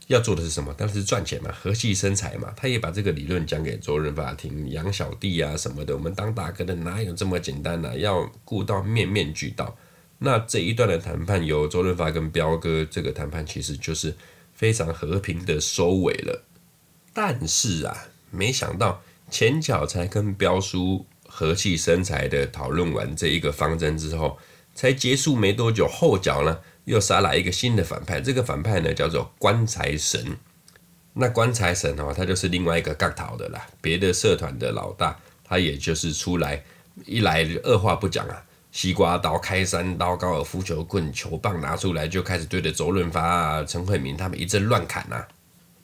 [0.07, 0.73] 要做的是什么？
[0.73, 2.53] 当然是赚钱嘛，和气生财嘛。
[2.57, 5.95] 他也把这个理论讲给周润发听，养小弟啊什么的。
[5.95, 7.95] 我们当大哥的哪有这么简单呢、啊？
[7.95, 9.77] 要顾到面面俱到。
[10.17, 14.15] 那这一段的谈判由周润发跟彪哥这个谈判，其实就是
[14.53, 16.43] 非常和平的收尾了。
[17.13, 24.37] 但是啊，没想到前脚才跟彪叔和气生财的讨论完这一个方针之后，
[24.75, 26.59] 才结束没多久，后脚呢？
[26.89, 30.35] 又杀来一个新的反派，这个反派呢叫做棺材神。
[31.13, 33.63] 那棺材神哦，他就是另外一个角头的啦。
[33.79, 36.63] 别的社团的老大，他也就是出来
[37.05, 45.27] 一来二话不讲啊，西瓜刀、开山刀、高尔夫球棍、球棒拿出来，就开始对着周润发啊、陈慧敏他们一阵乱砍、啊。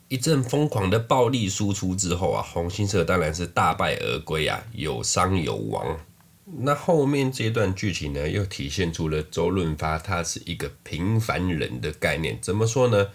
[0.08, 5.96] 一阵疯狂的暴力输出之后啊，红新社当然是大败而归啊，有伤有亡。
[6.48, 12.38] 那后面这段剧情呢，又体现出了周润发他是一个平凡人的概念。
[12.40, 13.08] 怎么说呢？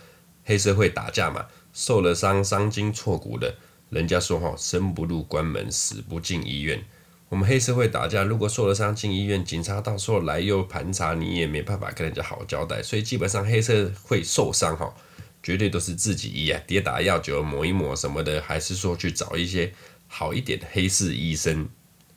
[0.44, 3.56] 黑社会打架嘛，受了伤，伤筋错骨的，
[3.90, 6.84] 人家说哈，生不入关门，死不进医院。
[7.30, 12.84] 我们黑社会打架，如果受了伤进医院，警察到时候来又盘查，你也没办法跟人家好交代。
[12.84, 14.94] 所以基本上黑社会受伤哈，
[15.42, 19.72] 绝对都是自己医啊，跌打药酒抹一抹什么的，还是说去找一些
[20.08, 21.70] 好一点的黑市医生。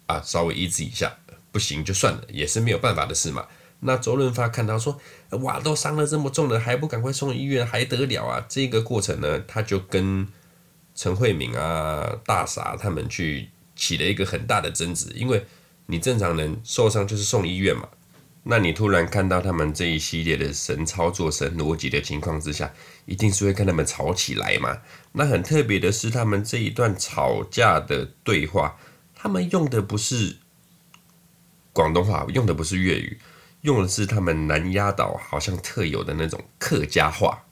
[0.06, 1.16] 啊，稍微医治一下，
[1.50, 3.46] 不行就算了，也是没有办法的事嘛。
[3.80, 4.98] 那周润发看到说，
[5.42, 8.44] 哇，都伤了这么重了，还不赶快送医院，还得了啊？
[8.48, 10.26] 这个过程呢，他就跟
[10.94, 15.44] 陈慧敏啊、大傻他们去起了一个很大的争执，因为
[15.86, 17.88] 你正常人受伤就是送医院嘛，
[18.44, 22.72] 那你突然看到他们这一系列的神操作、神逻辑的情况之下，
[23.04, 24.78] 一定是会跟他们吵起来嘛。
[25.12, 28.76] 那很特别的是，他们这一段吵架的对话。
[29.24, 30.36] 他们用的不是
[31.72, 33.18] 广东话，用的不是粤语，
[33.62, 37.42] 用的是他们南丫岛好像特有的那种客家话。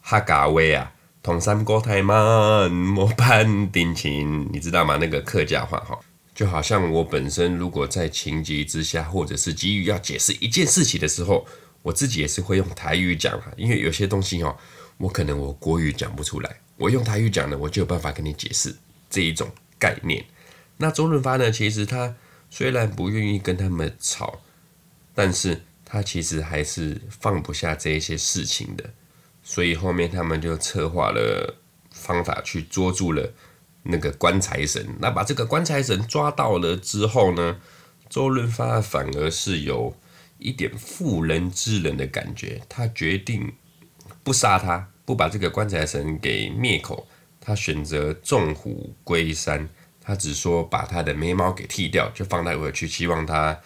[0.00, 4.98] 哈嘎威啊，同三国太慢，莫攀定情，你知道吗？
[4.98, 5.98] 那个客家话哈，
[6.32, 11.44] 就好像我本身如果在情急之下，或者是急于要解释一件事情的时候，
[11.82, 14.56] 我自己也是会用台语讲哈，因为有些东西哦，
[14.96, 18.72] 我可能我国语讲不出来，我用台语讲呢，我就有办法跟你解释
[19.10, 20.24] 这一种概念。
[20.80, 22.16] 那周润发呢，其实他
[22.50, 24.40] 虽然不愿意跟他们吵，
[25.14, 28.90] 但是他其实还是放不下这一些事情的，
[29.42, 31.56] 所以后面他们就策划了
[31.90, 33.32] 方法去捉住了。
[33.82, 37.58] 那个棺材神，那把这个棺材神抓到了之后呢，
[38.10, 39.96] 周润发反而是有
[40.36, 43.54] 一点妇人之仁的感觉，他决定
[44.22, 47.08] 不杀他，不把这个棺材神给灭口，
[47.40, 49.66] 他选择纵虎归山，
[50.10, 53.56] 他只说把他的眉毛给剃掉，就放他回去，希望他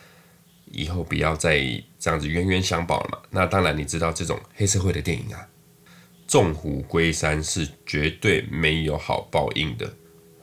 [0.67, 3.19] 以后不要再这样子冤冤相报了嘛。
[3.31, 5.49] 那当然，你知道这种黑社会的电影啊，
[6.27, 9.91] 纵虎归山是绝对没有好报应的。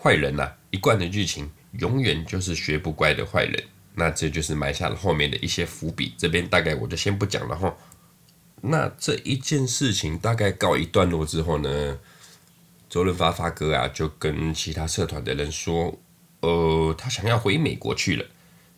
[0.01, 6.15] 坏人呐、啊，一贯的剧情永远就是学不乖的坏人，那这就是埋下了后面的一些伏笔。
[6.17, 7.77] 这边大概我就先不讲了哈。
[8.61, 11.99] 那这一件事情大概告一段落之后呢，
[12.91, 15.97] 周润发发哥啊就跟其他社团的人说，
[16.41, 18.25] 呃，他想要回美国去了。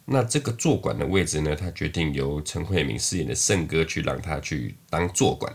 [0.05, 5.51] 那这个坐馆的位置呢，他决定由陈慧敏饰演的胜哥去让他去当坐馆。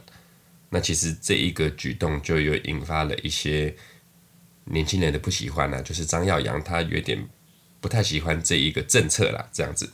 [0.70, 3.74] 那其实这一个举动就又引发了一些。
[4.70, 7.26] 年轻人的不喜欢呢、啊，就是张耀扬他有点
[7.80, 9.90] 不太喜欢这一个政策啦，这样子。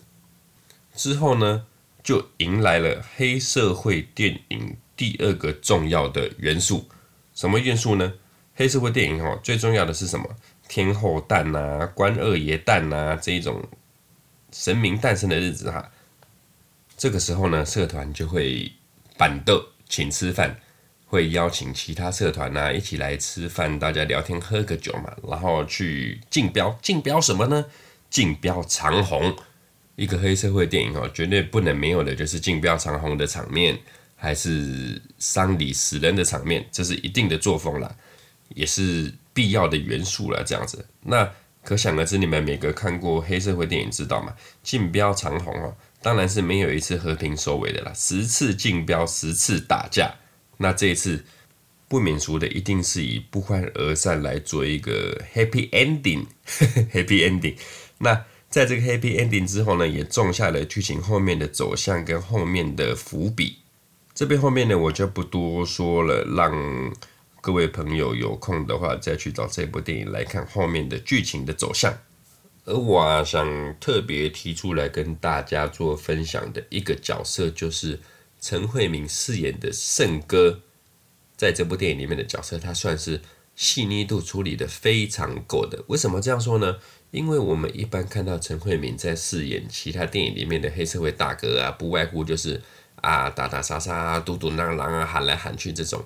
[0.96, 1.66] 之后呢，
[2.02, 6.88] 就迎来了黑社会电影第二个重要的元素，
[7.32, 8.14] 什么元素呢？
[8.54, 10.28] 黑社会电影哦，最重要的是什么？
[10.68, 13.62] 天后诞呐、啊，关二爷诞呐、啊，这一种
[14.52, 15.90] 神明诞生的日子哈。
[16.96, 18.72] 这个时候呢，社团就会
[19.16, 20.56] 办桌请吃饭。
[21.06, 27.66] 会邀请其他社团啊一起来吃饭，大家聊天喝个酒嘛，然后去竞标，竞标什么呢？
[28.10, 29.36] 竞标长虹，
[29.94, 33.78] 一个黑社会电影哦，绝对不能没有的就是竞标长虹的场面，
[34.16, 37.94] 还是丧礼死人的场面，这是一定的作风啦，
[38.54, 40.42] 也是必要的元素啦。
[40.46, 41.30] 这样子，那
[41.62, 44.34] 可想而知，你们每个看过黑社会电影知道吗？
[44.62, 50.14] 竞标长虹哦，当然是没有一次和平收尾的啦，十次竞标，十次打架。
[50.58, 51.24] 那这一次
[51.88, 57.56] 不免俗的，一定是以不欢而散来做一个 happy ending，happy ending。
[57.98, 63.58] 那在这个 happy ending 之后呢，也种下了剧情后面的走向跟后面的伏笔。
[64.14, 66.92] 这边后面呢，我就不多说了，让
[67.44, 71.92] 各位朋友有空的话再去找这部电影来看后面的剧情的走向。
[72.64, 78.00] 而我，想特别提出来跟大家做分享的一个角色就是。
[78.40, 80.60] 陈慧敏饰演的胜哥，
[81.34, 83.22] 在这部电影里面的角色，他算是
[83.56, 85.82] 细腻度处理得非常够的。
[85.86, 86.76] 为什么这样说呢？
[87.10, 92.60] 因为我们一般看到陈慧敏在饰演其他电影里面的黑社会大哥啊，不外乎就是
[92.96, 96.04] 啊打打杀杀、嘟嘟囔囔啊、喊来喊去这种，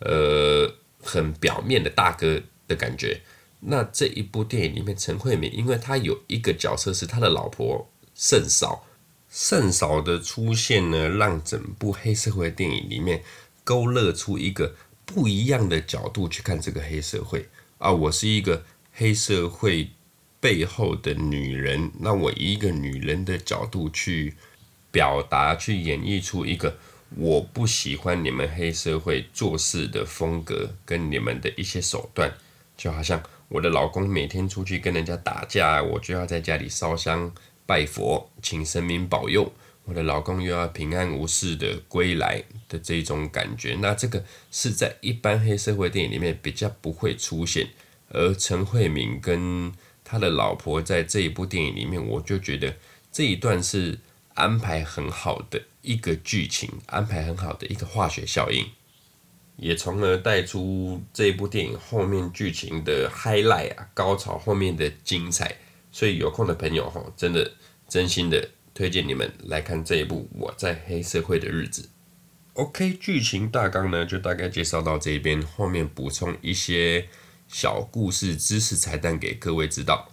[0.00, 3.20] 呃，很表面的大哥的感觉。
[3.60, 8.84] 那这一部电影里面，陈慧敏因为他有一个角色是他的老婆胜嫂。
[9.28, 13.22] 胜嫂的出现呢，让整部黑社会电影里面
[13.64, 17.46] 勾勒出一个不一样的角度去看这个黑社会
[17.78, 17.90] 啊！
[17.90, 19.90] 我是一个黑社会
[20.40, 24.34] 背后的女人，那我以一个女人的角度去
[24.90, 26.78] 表达、去演绎出一个
[27.14, 32.34] 我不喜欢你们黑社会做事的风格跟你们的一些手段，
[32.76, 37.32] 就好像我的老公每天出去跟人家打架，我就要在家里烧香。
[37.64, 39.52] 拜佛，请神明保佑
[39.84, 43.76] 我的老公又要平安无事的归来的这种感觉。
[43.80, 47.68] 那这个是在一般黑社会电影里面比较不会出现，
[48.10, 49.72] 而陈慧敏跟
[50.04, 52.76] 他的老婆在这一部电影里面，我就觉得
[53.10, 53.98] 这一段是
[54.34, 58.66] 安排很好的一个剧情，安排很好的一个化学效应，
[59.56, 65.56] 也从而带出这部电影后面剧情的 highlight 啊，高潮后面的精彩。
[65.92, 67.52] 所以有空的朋友哈，真的
[67.88, 71.82] 真心的推荐你们来看这一部《我在黑社会的日子》。
[72.52, 77.08] OK，剧情大纲呢就大概介绍到这边，后面补充一些
[77.48, 80.12] 小故事、知识彩蛋给各位知道。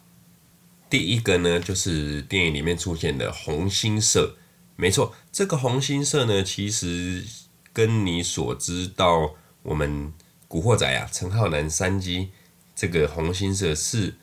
[0.89, 4.37] 第一个呢就是电影里面出现的红星社，
[4.83, 7.23] 没错，这个红星社呢其实
[7.71, 10.11] 跟你所知道我们
[10.49, 12.31] 古惑仔啊，陈浩南三鸡
[12.75, 14.15] 这个红星社是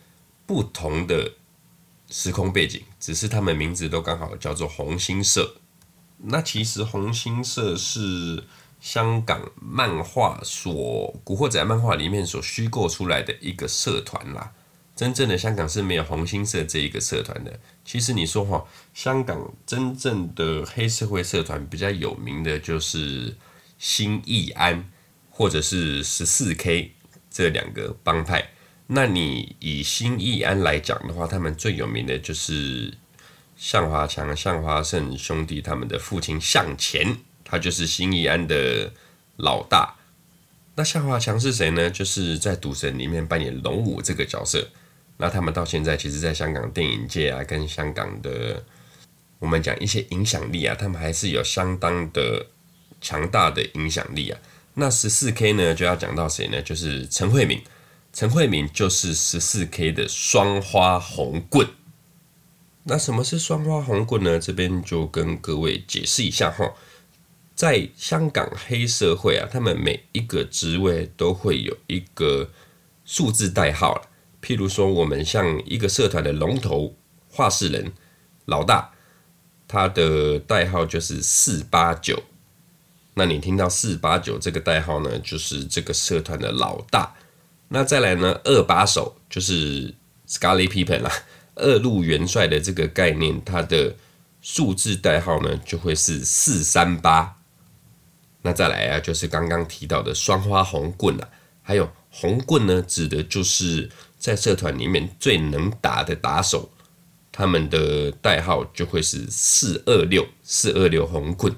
[0.45, 1.33] 不同的。
[2.13, 5.55] 时空背景，只是他们名字都刚好叫做红星社。
[6.17, 8.43] 那其实红星社是
[8.81, 10.75] 香港漫画所
[11.23, 14.53] 《古惑仔》漫画里面所虚构出来的一个社团啦。
[15.01, 17.59] 真正的香港是没有红星社这一个社团的。
[17.87, 23.35] 其实你说哈，香港真正的黑社会社团比较有名的就是
[23.79, 24.85] 新义安
[25.31, 26.93] 或者是十四 K
[27.31, 28.51] 这两个帮派。
[28.89, 32.93] 那你以新义安来讲的话，他们最有名的就是
[33.57, 38.93] 向华强、向华胜兄弟，他们的父亲向前，他就是新义安的
[39.37, 39.95] 老大。
[40.75, 41.89] 那向华强是谁呢？
[41.89, 44.69] 就是在赌神里面扮演龙武这个角色。
[45.21, 48.65] 那他们到现在其实，在香港电影界啊，跟香港的
[49.39, 52.47] 我们讲一些影响力啊，他们还是有相当的
[53.03, 54.41] 强大的影响力啊。
[54.75, 56.63] 那十四 K 呢，就要讲到谁呢？
[56.63, 57.61] 就是陈慧敏。
[58.13, 61.69] 陈慧敏就是十四 K 的双花红棍。
[62.85, 64.39] 那什么是双花红棍呢？
[64.39, 66.73] 这边就跟各位解释一下哈。
[67.55, 72.51] 在香港黑社会啊，他们每一个职位都会有一个
[73.05, 74.10] 数字代号。
[74.43, 76.95] 譬如说，我们像一个社团的龙头
[77.29, 77.93] 话事人
[78.47, 78.91] 老大，
[79.69, 82.23] 他的代号就是四八九。
[83.15, 87.15] 那你听到四八九这个代号呢，就是这个社团的老大。
[87.69, 88.41] 那再来呢？
[88.45, 89.95] 二把手就是
[90.27, 91.13] Scarlet Pippen 啦，
[91.55, 93.95] 二路元帅的这个概念，它的
[94.41, 97.37] 数字代号呢就会是四三八。
[98.43, 101.29] 那再来啊，就是刚刚提到的双花红棍啊，
[101.63, 103.89] 还有红棍呢，指的就是
[104.21, 106.71] 在社团里面最能打的打手，
[107.33, 111.53] 他们的代号就会是四二六，四二六红棍。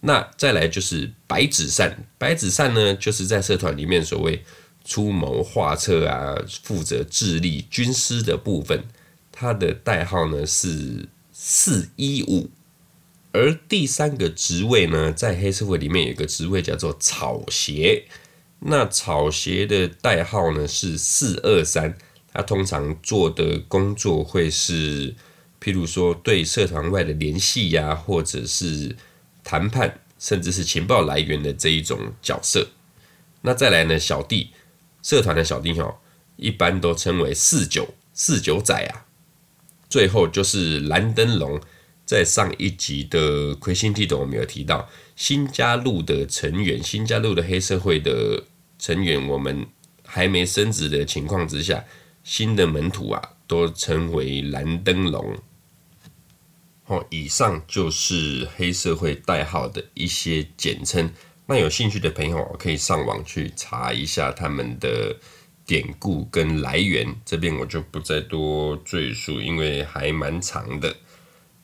[0.00, 4.44] 那再来就是白纸扇，白纸扇呢，就是在社团里面所谓。
[4.84, 6.34] 出谋划策啊，
[6.64, 8.82] 负责智力军师的部分，
[9.30, 12.50] 他的代号呢是四一五。
[13.30, 18.06] 而第三个职位呢，在黑社会里面有一个职位叫做草鞋，
[18.64, 21.96] 那草鞋的代号呢是四二三。
[22.34, 25.14] 他通常做的工作会是，
[25.60, 28.96] 譬如说对社团外的联系呀，或者是
[29.44, 32.68] 谈判，甚至是情报来源的这一种角色。
[33.42, 34.50] 那再来呢，小弟。
[35.02, 35.96] 社团的小弟哦，
[36.36, 39.04] 一般都称为四九四九仔啊。
[39.90, 41.60] 最后就是蓝灯笼，
[42.06, 48.44] 在上一集的魁星地斗我们有提到，新加入的成员，新加入的黑社会的
[48.82, 49.64] 成员，我们
[50.04, 51.84] 还没升职的情况之下，
[52.24, 55.38] 新的门徒啊，都称为蓝灯笼。
[56.86, 61.12] 哦，以上就是黑社会代号的一些简称。
[61.46, 65.16] 那有兴趣的朋友可以上网去查一下他们的
[65.64, 70.96] 典故跟来源，这边我就不再多赘述，因为还蛮长的。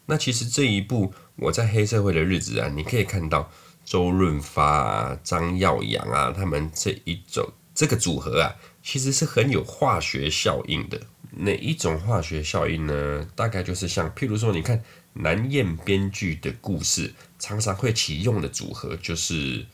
[0.07, 3.51] 那其实这一部我在黑社会的日子啊，你可以看到
[3.88, 11.01] 周润发啊、张耀扬啊，他们这一种这个组合啊，其实是很有化学效应的。
[11.31, 13.27] 哪一种化学效应呢？
[13.35, 14.83] 大概就是像譬如说，你看。
[15.20, 19.66] 南燕编剧的故事常常会启用的组合就是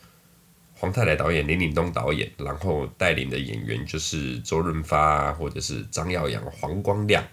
[0.73, 7.23] 黄泰来导演、林岭东导演，然后带领的演员就是周润发啊，或者是张耀扬、黄光亮、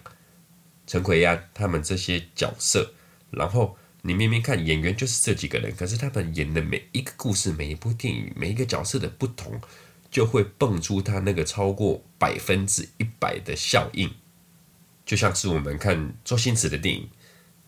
[0.85, 2.93] 陈奎安他们这些角色。
[3.31, 9.61] 然后你明明看演员就是这几个人，可是他们演的每一个故事、每一部电影、每一个角色的不同，
[10.11, 14.11] 就会蹦出他那个超过百分之一百的效应。
[15.05, 17.09] 就像是我们看周星驰的电影。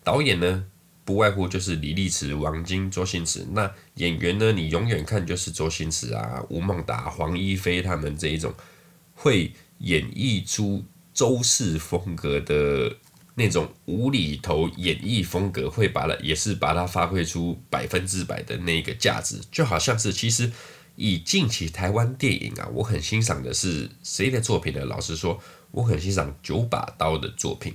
[0.04, 0.66] 导演呢，
[1.06, 3.46] 不外乎就是李力持、王晶、周星驰。
[3.52, 8.52] 那演员呢，你永远看就是周星驰啊、吴孟达、黄一飞他们这一种
[9.14, 12.94] 会演绎出周氏风格的
[13.38, 19.38] 那种无厘头演绎风格，会把它也是把它发挥出百分之百的那个价值。
[19.52, 20.50] 就好像是其实
[20.96, 24.82] 以近期台湾电影啊，我很欣赏的是谁的作品呢？
[24.86, 25.38] 老实说，
[25.70, 27.74] 我很欣赏九把刀的作品。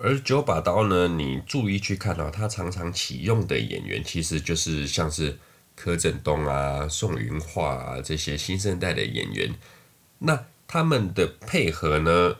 [0.00, 5.36] 而九把刀呢，你注意去看到，他常常启用的演员，其实就是像是
[5.76, 9.54] 柯震东啊、宋芸樺啊这些新生代的演员。
[10.20, 12.36] 那他们的配合呢，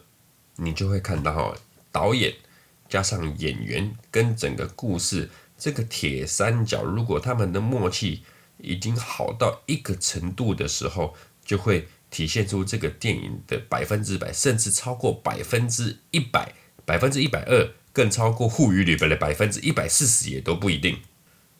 [0.57, 1.55] 你就会看到
[1.99, 2.33] 导演
[2.89, 5.29] 加上演员跟整个故事
[5.59, 8.23] 这个铁三角，如果他们的默契
[8.59, 16.55] 已经好到一个程度的时候，就会体现出这个电影的百分之百，甚至超过百分之一百。
[16.85, 20.99] 百分之一百二，更超过护鱼里边的百分之一百四十也都不一定。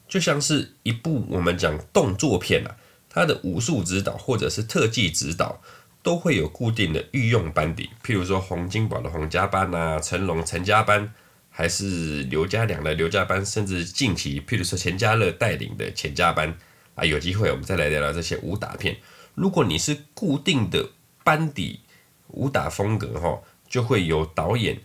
[0.09, 2.77] 就像是一部我们讲动作片啊，
[3.11, 5.61] 它的武术指导或者是特技指导
[6.03, 11.13] 都会有固定的御用班底，譬如说洪金宝的洪家班啊，成龙陈家班，
[11.51, 16.57] 还是刘家良的刘家班，甚至近期譬如说钱嘉乐带领的钱家班
[16.95, 18.97] 啊，有机会我们再来聊聊这些武打片。
[19.35, 20.91] 如果你是固定的
[21.23, 21.81] 班底
[22.29, 23.41] 武打风格哈。
[23.69, 24.81] 就会有导演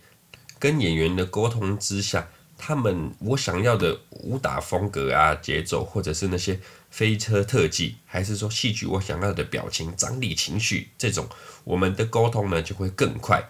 [0.58, 6.60] 跟演员的沟通之下，他们我想要的武打风格啊、节奏，或者是那些
[6.94, 11.28] 飞车特技，还是说戏剧我想要的表情、张力、情绪，这种
[11.64, 13.42] 我们的沟通呢就会更快，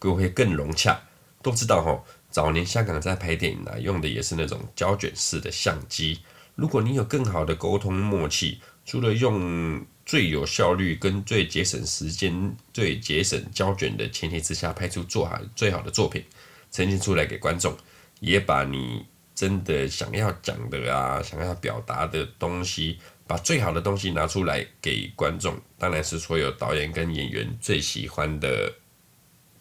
[0.00, 0.98] 就会更融洽。
[1.42, 6.20] 都知道哈，早年香港在拍电影啊，用的也是那种胶卷式的相机。
[6.54, 16.24] 如果你有更好的沟通默契，除了用最有效率跟最节省时间、最节省胶卷的前提之下，拍出做好最好的作品，
[16.72, 17.76] 呈现出来给观众，
[18.20, 19.04] 也把你
[19.36, 28.72] 真的想要讲的啊、想要表达的东西，把最好的东西拿出来给观众，当然是所有导演跟演员最喜欢的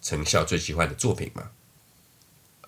[0.01, 1.51] 成效、最喜欢的作品嘛。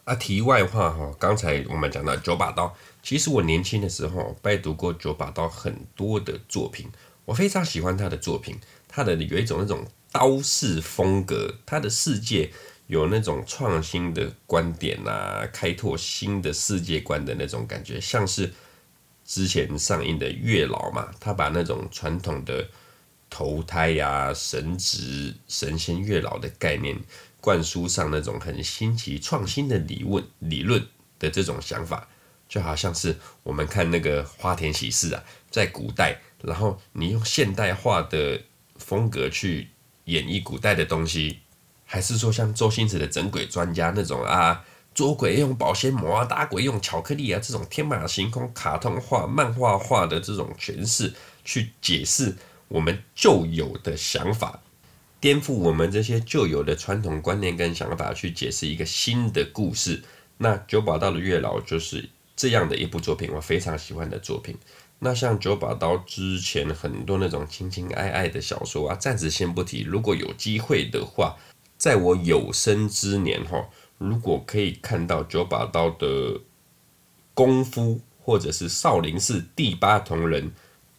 [0.04, 6.90] 啊，题外话哈，刚才我们讲到九把刀，其实我年轻的时候拜读过九把刀很多的作品。
[7.24, 12.52] 我非常喜欢他的作品，他的有一种那种刀式风格，他的世界
[12.88, 18.52] 有那种创新的观点啊，开拓新的世界观的那种感觉，像是
[19.26, 22.68] 之前上映的《月老》嘛，他把那种传统的
[23.30, 26.98] 投胎呀、神职、神仙月老的概念
[27.42, 30.86] 灌输上那种很新奇创新的理论理论
[31.20, 32.08] 的这种想法，
[32.48, 36.20] 就好像是我们看那个花田喜事啊，在古代。
[36.44, 38.40] 然后你用现代化的
[38.76, 39.70] 风格去
[40.06, 41.40] 演绎古代的东西，
[41.88, 44.64] 还是说像周星驰的整鬼专家那种啊，
[44.94, 51.14] 捉鬼用保鲜膜啊，打鬼用巧克力啊，这种天马行空、卡通化、漫画化的这种诠释，
[51.46, 52.36] 去解释
[52.68, 54.60] 我们旧有的想法，
[55.22, 60.04] 颠覆我们这些旧有的传统观念跟想法，去解释一个新的故事。
[60.40, 64.56] 那九把刀的月老就是这样的一部作品，我非常喜欢的作品。
[65.00, 69.84] 那像九把刀之前很多那种情情爱爱的小说啊，暂时先不提。
[69.84, 71.38] 如果有机会的话，
[71.78, 76.42] 在我有生之年哈，如果可以看到九把刀的
[77.34, 80.52] 功夫，或者是少林寺第八铜人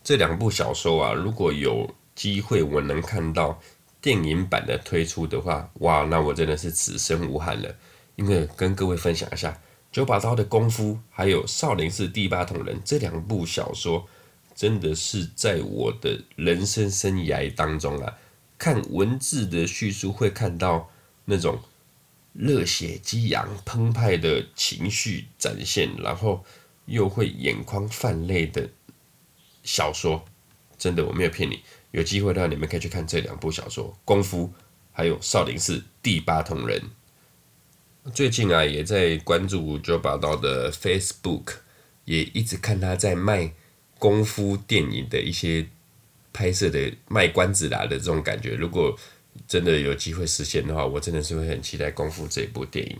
[0.03, 3.61] 这两部小说啊，如果有机会我能看到
[4.01, 7.75] 电影版的推出的话，哇，那我真的是此生无憾了。
[8.17, 9.61] 因为跟各位分享一下。
[9.91, 14.07] 九把刀的功夫，还有少林寺第八铜人这两部小说，
[14.55, 18.15] 真的是在我的人生生涯当中啊，
[18.59, 20.91] 看文字的叙述会看到
[21.27, 21.61] 那种
[22.33, 26.45] 热血激昂、澎湃的情绪展现，然后
[26.87, 28.69] 又会眼眶泛泪的
[29.63, 30.25] 小说，
[30.77, 31.61] 真的我没有骗你，
[31.93, 34.47] 有机会的话你们可以去看这两部小说《功夫》
[34.93, 36.83] 还有《少林寺第八铜人》。
[38.13, 41.57] 最近啊，也在关注九把刀的 Facebook，
[42.05, 43.53] 也一直看他在卖
[43.99, 45.69] 功夫电影的一些
[46.39, 46.79] 拍摄的
[47.09, 48.55] 卖关子啦的这种感觉。
[48.55, 48.97] 如果
[49.49, 52.97] 真的有机会实现的话，我真的是会很期待功夫这部电影。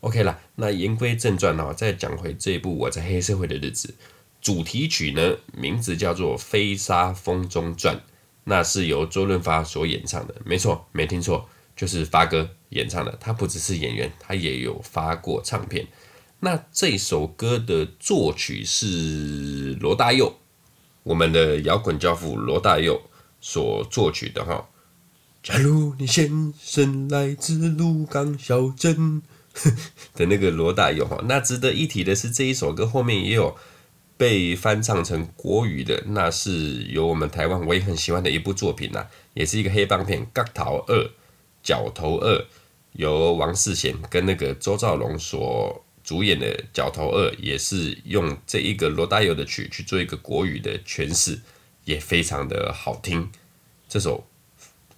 [0.00, 3.94] OK 啦，那言归正传哦，再讲回这一部我在黑社会的日子，
[4.40, 7.94] 主题曲呢，名字叫做《飞沙风中转》，
[8.44, 11.46] 那是由周润发所演唱的，没错，没听错。
[11.76, 15.86] 就是发哥演唱的，他不只是演员，他也有发过唱片。
[16.40, 20.36] 那这首歌的作曲是罗大佑，
[21.08, 23.00] 我们的摇滚教父罗大佑
[23.40, 24.68] 所作曲的哈。
[25.42, 29.22] 假如你先生来自鹿港小镇
[30.14, 33.56] 的那个罗大佑哈，那值得一提的是这一首歌后面也有
[34.18, 41.04] 被翻唱成国语的，那是由我们台湾我也很喜欢的一部作品呐，也是一个黑帮片《角头二》。
[41.60, 42.46] 角头二
[42.92, 51.38] 由王世贤跟那个周兆龙所主演的《角头二》，也是用这一个罗大佑的曲去做一个国语的诠释，
[51.84, 53.30] 也非常的好听。
[53.90, 54.26] 这首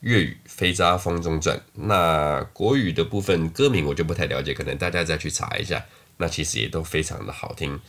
[0.03, 5.85] 粤语《飞沙风中转》，那国语的部分歌名我就不太了解，可能大家再去查一下。
[6.19, 7.81] 那其实也都非常的好听。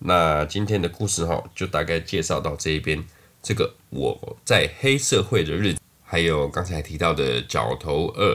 [0.00, 3.02] 那今天的故事哈，就大概介绍到这一边。
[3.42, 5.80] 这个我在黑社会的日子。
[6.04, 8.34] 还有刚才提到的《角头二》，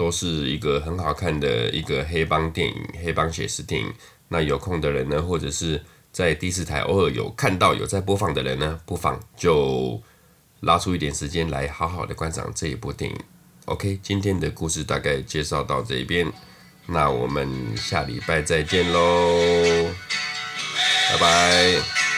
[0.00, 2.74] 都是一个很好看的一个黑帮电影、
[3.04, 3.92] 黑帮写实电影。
[4.28, 10.00] 那有空的人呢，或者是在第四台偶尔有看到有在播放的人呢，不妨就
[10.60, 13.16] 拉出一点时间来好好的观赏这一部电影。
[13.66, 16.32] OK，今天的故事大概介绍到这边，
[16.86, 19.90] 那我们下礼拜再见喽，
[21.10, 22.09] 拜拜。